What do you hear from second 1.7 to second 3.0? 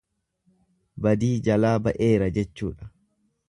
ba'eera jechuudha.